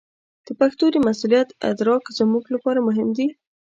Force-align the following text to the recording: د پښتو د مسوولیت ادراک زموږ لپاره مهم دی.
د 0.45 0.47
پښتو 0.59 0.85
د 0.91 0.97
مسوولیت 1.05 1.49
ادراک 1.69 2.03
زموږ 2.19 2.43
لپاره 2.55 2.79
مهم 2.87 3.09
دی. 3.17 3.27